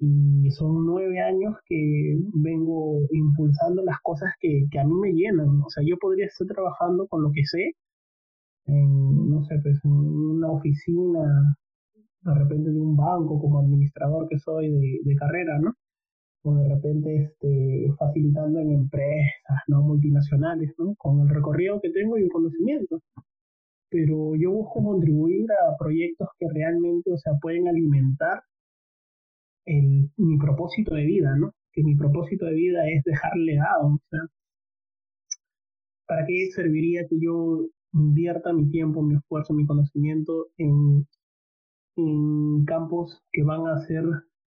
[0.00, 5.60] y son nueve años que vengo impulsando las cosas que, que, a mí me llenan.
[5.60, 7.72] O sea, yo podría estar trabajando con lo que sé,
[8.66, 11.56] en, no sé, pues en una oficina,
[12.22, 15.74] de repente de un banco como administrador que soy de, de carrera, ¿no?
[16.44, 19.82] O de repente este, facilitando en empresas, ¿no?
[19.82, 20.94] Multinacionales, ¿no?
[20.96, 23.00] Con el recorrido que tengo y el conocimiento.
[23.90, 28.42] Pero yo busco contribuir a proyectos que realmente, o sea, pueden alimentar
[29.64, 31.52] el, mi propósito de vida, ¿no?
[31.72, 34.00] que mi propósito de vida es dejar legado.
[36.06, 41.06] ¿para qué serviría que yo invierta mi tiempo, mi esfuerzo, mi conocimiento en,
[41.96, 44.04] en campos que van a ser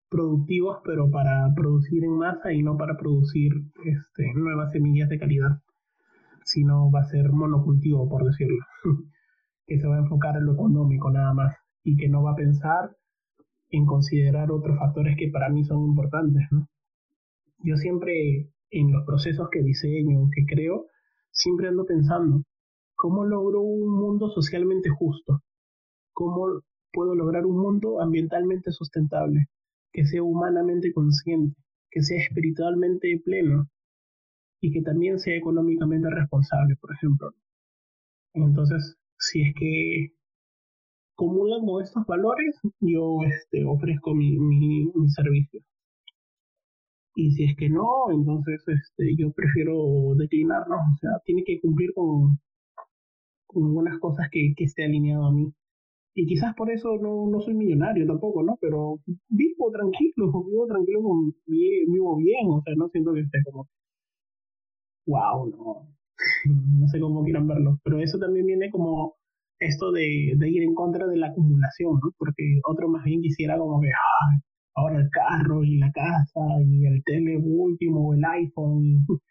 [0.10, 3.54] productivos, pero para producir en masa y no para producir
[3.86, 5.62] este, nuevas semillas de calidad,
[6.43, 8.65] sino va a ser monocultivo, por decirlo,
[9.67, 12.36] que se va a enfocar en lo económico nada más y que no va a
[12.36, 12.97] pensar
[13.72, 16.44] en considerar otros factores que para mí son importantes.
[17.60, 20.88] Yo siempre en los procesos que diseño, que creo,
[21.32, 22.44] siempre ando pensando,
[22.96, 25.42] ¿cómo logro un mundo socialmente justo?
[26.14, 26.62] ¿Cómo
[26.94, 29.48] puedo lograr un mundo ambientalmente sustentable?
[29.92, 31.56] que sea humanamente consciente,
[31.90, 33.70] que sea espiritualmente pleno
[34.62, 37.32] y que también sea económicamente responsable, por ejemplo.
[38.34, 40.14] Entonces, si es que
[41.22, 45.62] acumulan estos valores, yo este, ofrezco mi, mi, servicio.
[47.16, 50.76] Y si es que no, entonces este, yo prefiero declinarlo.
[50.76, 52.40] O sea, tiene que cumplir con,
[53.54, 55.54] algunas cosas que, que esté alineado a mí.
[56.16, 58.58] Y quizás por eso no, no soy millonario tampoco, ¿no?
[58.60, 63.68] Pero vivo tranquilo, vivo tranquilo, con, vivo bien, o sea, no siento que esté como,
[65.06, 65.88] wow, no,
[66.80, 69.16] no sé cómo quieran verlo, pero eso también viene como
[69.62, 72.12] esto de, ir en contra de la acumulación, ¿no?
[72.17, 73.89] Porque otro más bien quisiera como que,
[74.76, 79.06] ahora el carro y la casa y el tele último o el iPhone.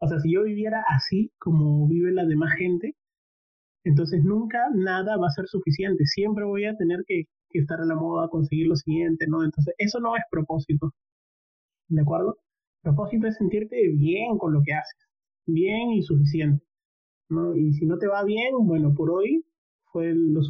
[0.00, 2.94] o sea, si yo viviera así como vive la demás gente,
[3.84, 6.04] entonces nunca nada va a ser suficiente.
[6.06, 9.44] Siempre voy a tener que, estar a la moda, conseguir lo siguiente, ¿no?
[9.44, 10.92] Entonces eso no es propósito.
[11.88, 12.38] ¿De acuerdo?
[12.82, 15.08] Propósito es sentirte bien con lo que haces.
[15.46, 16.64] Bien y suficiente.
[17.28, 17.56] ¿no?
[17.56, 19.44] Y si no te va bien, bueno, por hoy
[19.92, 20.40] fue lo,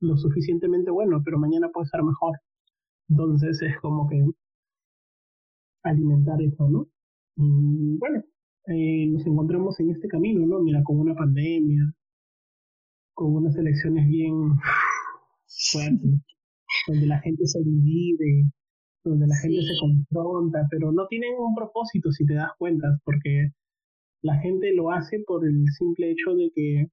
[0.00, 2.36] lo suficientemente bueno, pero mañana puede ser mejor.
[3.08, 4.24] Entonces es como que
[5.84, 6.88] alimentar eso, ¿no?
[7.36, 8.22] Y bueno,
[8.66, 10.60] eh, nos encontramos en este camino, ¿no?
[10.60, 11.92] Mira, con una pandemia,
[13.14, 14.34] con unas elecciones bien
[15.72, 16.20] fuertes,
[16.88, 18.50] donde la gente se divide,
[19.04, 23.50] donde la gente se confronta, pero no tienen un propósito si te das cuenta, porque
[24.22, 26.86] la gente lo hace por el simple hecho de que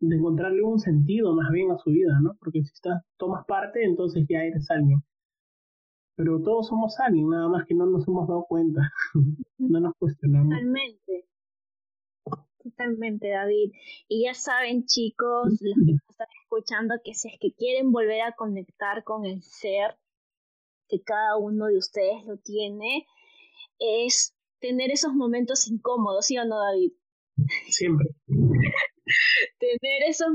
[0.00, 2.36] de encontrarle un sentido más bien a su vida, ¿no?
[2.38, 5.02] Porque si estás, tomas parte, entonces ya eres alguien.
[6.16, 8.80] Pero todos somos alguien, nada más que no nos hemos dado cuenta,
[9.58, 10.50] no nos cuestionamos.
[10.50, 11.26] Totalmente.
[12.62, 13.72] Totalmente, David.
[14.08, 18.32] Y ya saben, chicos, los que están escuchando, que si es que quieren volver a
[18.32, 19.96] conectar con el ser,
[20.88, 23.06] que cada uno de ustedes lo tiene,
[23.78, 26.92] es tener esos momentos incómodos, ¿sí o no, David?
[27.68, 28.08] Siempre.
[29.58, 30.28] tener esos,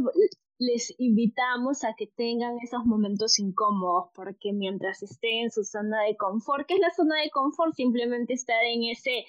[0.60, 6.18] les invitamos a que tengan esos momentos incómodos, porque mientras estén en su zona de
[6.18, 7.74] confort, ¿qué es la zona de confort?
[7.76, 9.26] Simplemente estar en ese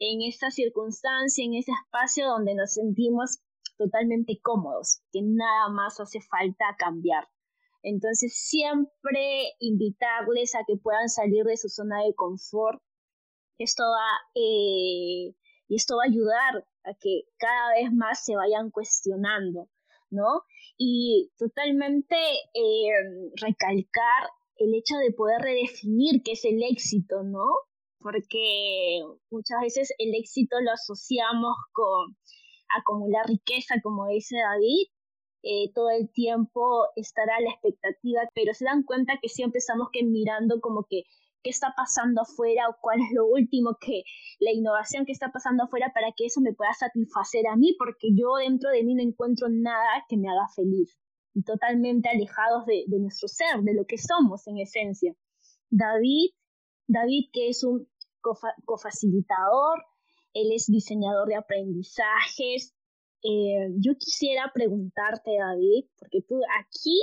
[0.00, 3.38] en esta circunstancia, en ese espacio donde nos sentimos
[3.76, 7.28] totalmente cómodos, que nada más hace falta cambiar.
[7.82, 12.82] Entonces siempre invitarles a que puedan salir de su zona de confort.
[13.58, 15.34] Esto va, eh,
[15.68, 19.68] y esto va a ayudar a que cada vez más se vayan cuestionando,
[20.10, 20.42] ¿no?
[20.76, 22.16] Y totalmente
[22.54, 22.90] eh,
[23.40, 27.46] recalcar el hecho de poder redefinir qué es el éxito, ¿no?
[28.04, 29.00] porque
[29.30, 32.14] muchas veces el éxito lo asociamos con
[32.78, 34.88] acumular riqueza, como dice David,
[35.42, 39.88] eh, todo el tiempo estará a la expectativa, pero se dan cuenta que siempre estamos
[39.90, 41.04] que mirando como que
[41.44, 44.02] qué está pasando afuera o cuál es lo último que
[44.40, 48.08] la innovación que está pasando afuera para que eso me pueda satisfacer a mí, porque
[48.12, 50.98] yo dentro de mí no encuentro nada que me haga feliz
[51.34, 55.14] y totalmente alejados de, de nuestro ser, de lo que somos en esencia.
[55.70, 56.30] David,
[56.88, 57.86] David que es un
[58.64, 59.84] cofacilitador,
[60.32, 62.74] él es diseñador de aprendizajes.
[63.22, 66.98] Eh, yo quisiera preguntarte, David, porque tú aquí,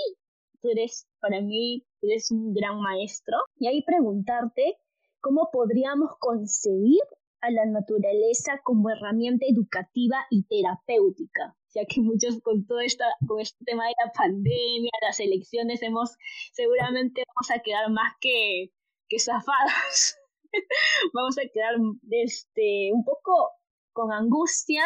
[0.62, 4.78] tú eres, para mí, eres un gran maestro, y ahí preguntarte
[5.22, 7.00] cómo podríamos concebir
[7.42, 13.40] a la naturaleza como herramienta educativa y terapéutica, ya que muchos con todo esta, con
[13.40, 16.18] este tema de la pandemia, las elecciones, hemos,
[16.54, 18.72] seguramente vamos a quedar más que,
[19.10, 20.18] que zafadas.
[21.14, 21.76] vamos a quedar
[22.12, 23.52] este, un poco
[23.94, 24.84] con angustia,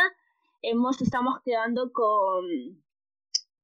[0.62, 2.46] hemos, estamos quedando con,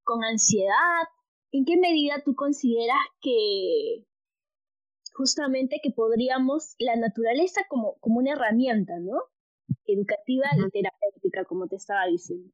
[0.03, 1.07] con ansiedad.
[1.51, 4.05] ¿En qué medida tú consideras que
[5.13, 9.19] justamente que podríamos, la naturaleza como, como una herramienta, ¿no?
[9.85, 12.49] Educativa y terapéutica, como te estaba diciendo.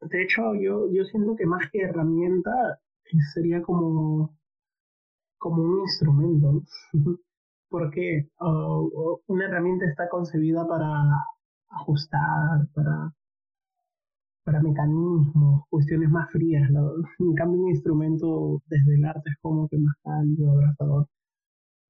[0.00, 2.80] De hecho, yo, yo siento que más que herramienta
[3.34, 4.36] sería como,
[5.38, 6.62] como un instrumento.
[7.72, 8.28] porque
[9.26, 10.86] una herramienta está concebida para
[11.70, 13.12] ajustar, para,
[14.44, 16.68] para mecanismos, cuestiones más frías.
[17.18, 21.06] En cambio, un instrumento desde el arte es como que más cálido, abrazador.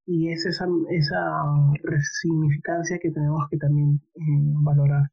[0.06, 1.42] Y es esa, esa
[1.82, 5.10] resignificancia que tenemos que también eh, valorar.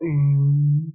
[0.00, 0.92] Em,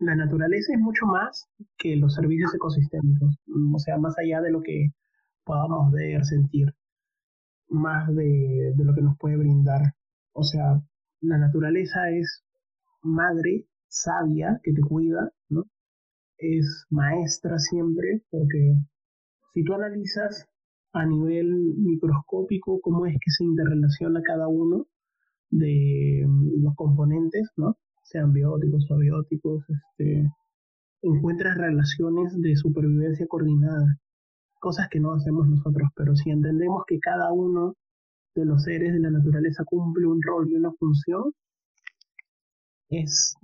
[0.00, 3.36] la naturaleza es mucho más que los servicios ecosistémicos,
[3.74, 4.90] o sea, más allá de lo que
[5.44, 6.74] podamos ver, sentir,
[7.68, 9.94] más de, de lo que nos puede brindar.
[10.32, 10.80] O sea,
[11.20, 12.44] la naturaleza es
[13.02, 15.64] madre sabia que te cuida, ¿no?
[16.38, 18.74] Es maestra siempre, porque
[19.54, 20.46] si tú analizas
[20.92, 24.86] a nivel microscópico cómo es que se interrelaciona cada uno
[25.50, 27.76] de mm, los componentes, ¿no?
[28.02, 30.28] Sean bióticos abióticos, este,
[31.02, 33.98] encuentras relaciones de supervivencia coordinada,
[34.60, 37.74] cosas que no hacemos nosotros, pero si entendemos que cada uno
[38.34, 41.32] de los seres de la naturaleza cumple un rol y una función,
[42.88, 43.36] es,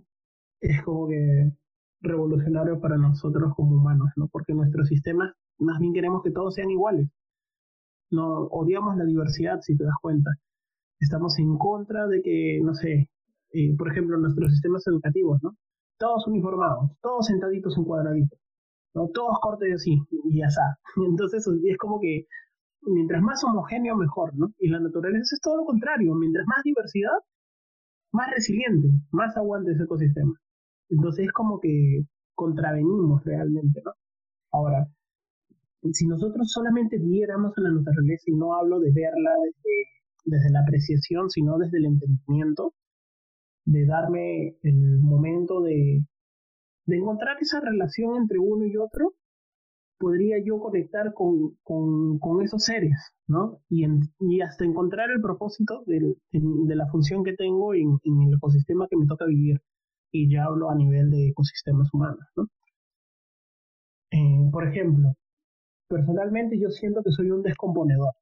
[0.65, 1.53] es como que
[2.01, 4.29] revolucionario para nosotros como humanos, ¿no?
[4.29, 7.09] Porque nuestros sistemas más bien queremos que todos sean iguales.
[8.11, 10.31] No odiamos la diversidad, si te das cuenta.
[11.01, 13.11] Estamos en contra de que, no sé,
[13.53, 15.57] eh, por ejemplo, nuestros sistemas educativos, ¿no?
[15.99, 18.39] Todos uniformados, todos sentaditos en cuadraditos,
[18.95, 19.09] ¿no?
[19.09, 20.01] Todos cortes así,
[20.31, 20.79] y asá.
[21.09, 22.27] Entonces es como que
[22.83, 24.53] mientras más homogéneo, mejor, ¿no?
[24.59, 26.15] Y la naturaleza es todo lo contrario.
[26.15, 27.19] Mientras más diversidad,
[28.13, 30.35] más resiliente, más aguante ese ecosistema.
[30.91, 33.93] Entonces es como que contravenimos realmente, ¿no?
[34.53, 34.89] Ahora,
[35.93, 39.87] si nosotros solamente viéramos a la naturaleza, y no hablo de verla desde,
[40.25, 42.75] desde la apreciación, sino desde el entendimiento,
[43.67, 46.05] de darme el momento de,
[46.87, 49.15] de encontrar esa relación entre uno y otro,
[49.99, 53.61] podría yo conectar con, con, esos seres, ¿no?
[53.71, 53.87] Y,
[54.21, 58.87] y, hasta encontrar el propósito de, de la función que tengo en, en, el ecosistema
[58.89, 59.61] que me toca vivir.
[60.15, 62.49] Y ya hablo a nivel de ecosistemas humanos, ¿no?
[64.13, 65.13] Eh, por ejemplo,
[65.89, 68.13] personalmente yo siento que soy un descomponedor.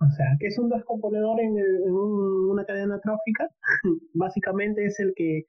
[0.00, 3.48] O sea, ¿qué es un descomponedor en, en una cadena trófica?
[4.14, 5.44] Básicamente es el que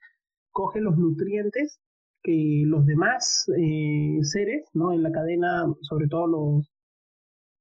[0.52, 1.80] coge los nutrientes
[2.22, 4.94] que los demás eh, seres ¿no?
[4.94, 6.72] en la cadena, sobre todo los,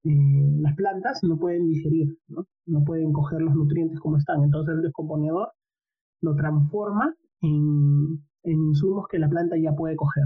[0.05, 2.46] eh, las plantas, no pueden digerir, ¿no?
[2.66, 4.44] no pueden coger los nutrientes como están.
[4.44, 5.51] Entonces el descomponedor
[6.20, 10.25] lo transforma en, insumos que la planta ya puede coger.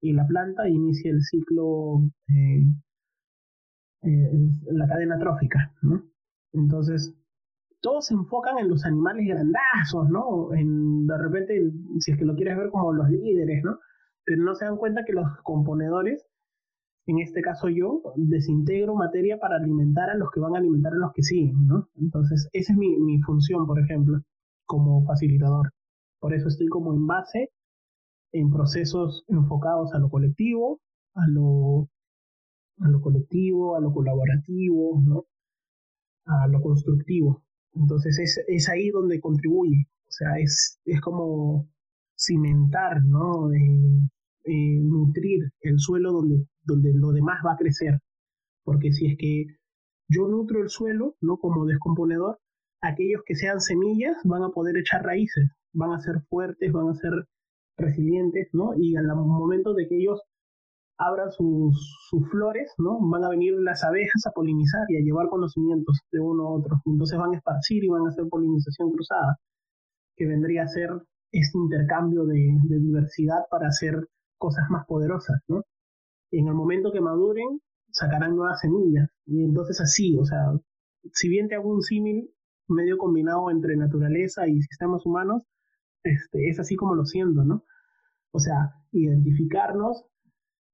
[0.00, 2.64] Y la planta inicia el ciclo, eh,
[4.72, 5.72] la cadena trófica.
[5.82, 6.02] ¿no?
[6.52, 7.14] Entonces,
[7.84, 10.54] todos se enfocan en los animales grandazos, ¿no?
[10.54, 13.78] En, de repente, si es que lo quieres ver como los líderes, ¿no?
[14.24, 16.26] Pero no se dan cuenta que los componedores,
[17.06, 20.96] en este caso yo, desintegro materia para alimentar a los que van a alimentar a
[20.96, 21.90] los que siguen, ¿no?
[21.96, 24.22] Entonces, esa es mi, mi función, por ejemplo,
[24.64, 25.73] como facilitador.
[26.24, 27.50] Por eso estoy como en base
[28.32, 30.80] en procesos enfocados a lo colectivo,
[31.12, 31.90] a lo,
[32.80, 35.26] a lo colectivo, a lo colaborativo, ¿no?
[36.24, 37.44] a lo constructivo.
[37.74, 41.68] Entonces es, es ahí donde contribuye, o sea, es, es como
[42.18, 43.52] cimentar, ¿no?
[43.52, 44.08] Eh,
[44.44, 48.00] eh, nutrir el suelo donde, donde lo demás va a crecer.
[48.64, 49.44] Porque si es que
[50.08, 51.36] yo nutro el suelo, ¿no?
[51.36, 52.38] Como descomponedor,
[52.80, 56.94] aquellos que sean semillas van a poder echar raíces, van a ser fuertes, van a
[56.94, 57.12] ser
[57.76, 58.72] resilientes, ¿no?
[58.76, 60.20] Y al momento de que ellos
[60.98, 61.76] abran sus,
[62.08, 62.98] sus, flores, ¿no?
[63.00, 66.80] Van a venir las abejas a polinizar y a llevar conocimientos de uno a otro.
[66.86, 69.36] Entonces van a esparcir y van a hacer polinización cruzada,
[70.16, 70.90] que vendría a ser
[71.32, 74.08] este intercambio de, de diversidad para hacer
[74.38, 75.62] cosas más poderosas, ¿no?
[76.30, 77.60] Y en el momento que maduren,
[77.90, 79.08] sacarán nuevas semillas.
[79.26, 80.52] Y entonces así, o sea,
[81.12, 82.30] si bien te hago un símil
[82.68, 85.42] medio combinado entre naturaleza y sistemas humanos,
[86.04, 87.64] este, es así como lo siento, ¿no?
[88.30, 90.04] O sea, identificarnos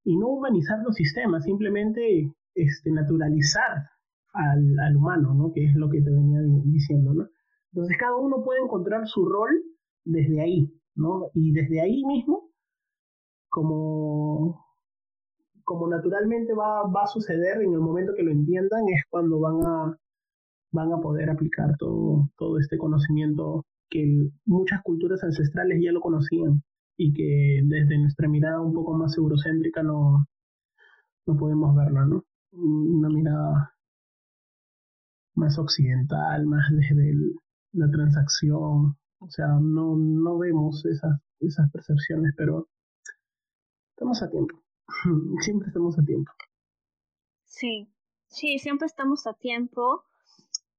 [0.04, 3.90] y no humanizar los sistemas, simplemente este, naturalizar
[4.32, 5.52] al, humano, ¿no?
[5.52, 7.28] Que es lo que te venía diciendo, ¿no?
[7.72, 9.50] Entonces cada uno puede encontrar su rol
[10.04, 11.30] desde ahí, ¿no?
[11.34, 12.50] Y desde ahí mismo,
[13.48, 14.64] como,
[15.64, 19.64] como naturalmente va, va a suceder en el momento que lo entiendan, es cuando van
[19.64, 19.96] a,
[20.72, 26.62] van a poder aplicar todo, todo este conocimiento que muchas culturas ancestrales ya lo conocían
[26.96, 30.26] y que desde nuestra mirada un poco más eurocéntrica no,
[31.26, 32.24] no podemos verlo, ¿no?
[32.52, 33.74] Una mirada
[35.34, 37.14] más occidental, más desde
[37.72, 42.68] la transacción, o sea, no, no vemos esas, esas percepciones, pero
[43.94, 44.62] estamos a tiempo,
[45.40, 46.32] siempre estamos a tiempo.
[47.44, 47.88] Sí,
[48.28, 50.04] sí, siempre estamos a tiempo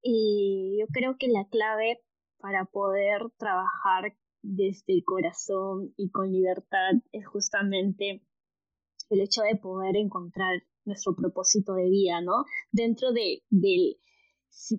[0.01, 1.99] Y yo creo que la clave
[2.41, 8.23] para poder trabajar desde el corazón y con libertad es justamente
[9.09, 12.45] el hecho de poder encontrar nuestro propósito de vida, ¿no?
[12.71, 13.97] Dentro de, del,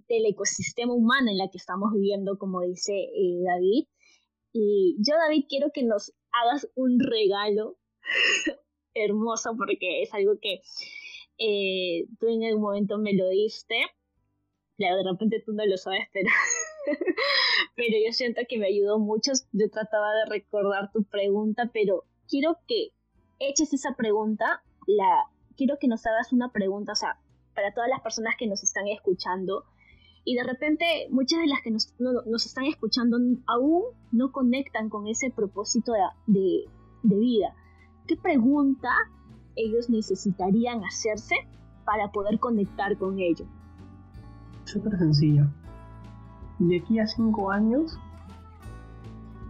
[0.08, 3.86] del ecosistema humano en la que estamos viviendo, como dice eh, David.
[4.52, 7.78] Y yo, David, quiero que nos hagas un regalo
[8.94, 10.60] hermoso porque es algo que
[11.38, 13.76] eh, tú en algún momento me lo diste.
[14.76, 16.30] Claro, de repente tú no lo sabes, pero,
[17.76, 19.32] pero yo siento que me ayudó mucho.
[19.52, 22.90] Yo trataba de recordar tu pregunta, pero quiero que
[23.38, 25.24] eches esa pregunta, la,
[25.56, 27.18] quiero que nos hagas una pregunta, o sea,
[27.54, 29.64] para todas las personas que nos están escuchando,
[30.24, 35.08] y de repente muchas de las que nos, nos están escuchando aún no conectan con
[35.08, 35.92] ese propósito
[36.26, 36.64] de,
[37.02, 37.54] de, vida.
[38.06, 38.88] ¿Qué pregunta
[39.56, 41.34] ellos necesitarían hacerse
[41.84, 43.46] para poder conectar con ello?
[44.64, 45.48] Súper sencillo.
[46.68, 47.98] De aquí a cinco años,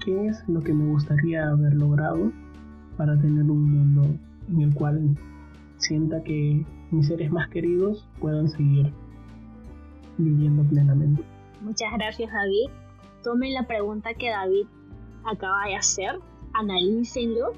[0.05, 2.33] ¿qué es lo que me gustaría haber logrado
[2.97, 5.17] para tener un mundo en el cual
[5.77, 8.93] sienta que mis seres más queridos puedan seguir
[10.19, 11.23] viviendo plenamente.
[11.61, 12.71] Muchas gracias David.
[13.23, 14.67] Tomen la pregunta que David
[15.25, 16.19] acaba de hacer,
[16.55, 17.53] analícenlo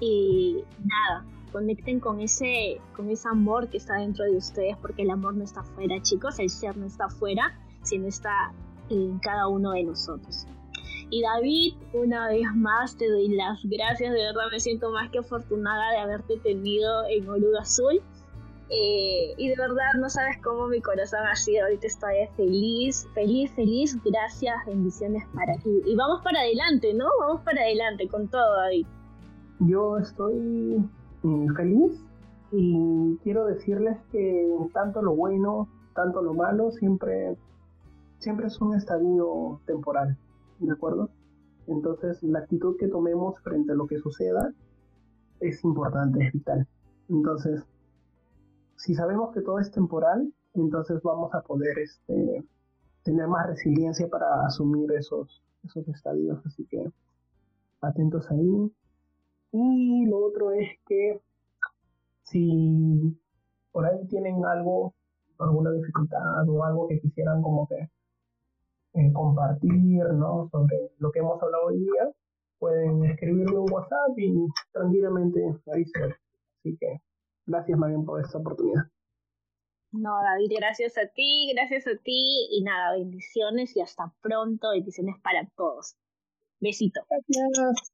[0.00, 5.10] y nada, conecten con ese, con ese amor que está dentro de ustedes, porque el
[5.10, 8.52] amor no está afuera, chicos, el ser no está afuera, sino está
[8.90, 10.46] en cada uno de nosotros.
[11.10, 15.18] Y David, una vez más te doy las gracias, de verdad me siento más que
[15.18, 18.00] afortunada de haberte tenido en Oruga Azul.
[18.72, 23.50] Eh, y de verdad no sabes cómo mi corazón ha sido, ahorita estoy feliz, feliz,
[23.56, 25.82] feliz, gracias, bendiciones para ti.
[25.84, 27.06] Y vamos para adelante, ¿no?
[27.18, 28.86] Vamos para adelante con todo, David.
[29.58, 30.88] Yo estoy
[31.56, 32.00] feliz
[32.52, 37.36] y quiero decirles que tanto lo bueno, tanto lo malo, siempre,
[38.20, 40.16] siempre es un estadio temporal.
[40.60, 41.10] ¿de acuerdo?
[41.66, 44.52] Entonces, la actitud que tomemos frente a lo que suceda
[45.40, 46.66] es importante, es vital.
[47.08, 47.64] Entonces,
[48.76, 52.44] si sabemos que todo es temporal, entonces vamos a poder este,
[53.02, 56.44] tener más resiliencia para asumir esos, esos estadios.
[56.44, 56.90] Así que
[57.80, 58.72] atentos ahí.
[59.52, 61.20] Y lo otro es que
[62.24, 63.18] si
[63.72, 64.94] por ahí tienen algo,
[65.38, 67.88] alguna dificultad o algo que quisieran como que
[68.94, 70.48] eh, compartir ¿no?
[70.50, 72.10] sobre lo que hemos hablado hoy día,
[72.58, 75.40] pueden escribirme un WhatsApp y tranquilamente
[75.72, 77.00] ahí se Así que
[77.46, 78.82] gracias Marian por esta oportunidad.
[79.92, 85.16] No, David, gracias a ti, gracias a ti y nada, bendiciones y hasta pronto, bendiciones
[85.22, 85.96] para todos.
[86.60, 87.00] Besito.
[87.08, 87.92] Gracias.